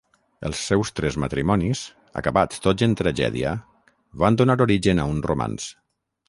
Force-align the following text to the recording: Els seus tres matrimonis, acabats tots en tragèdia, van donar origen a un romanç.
Els 0.47 0.59
seus 0.69 0.91
tres 0.99 1.17
matrimonis, 1.23 1.83
acabats 2.21 2.63
tots 2.63 2.87
en 2.87 2.97
tragèdia, 3.03 3.53
van 4.25 4.41
donar 4.41 4.57
origen 4.67 5.05
a 5.05 5.07
un 5.13 5.23
romanç. 5.31 5.71